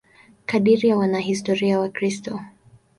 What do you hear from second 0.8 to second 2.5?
ya wanahistoria Wakristo.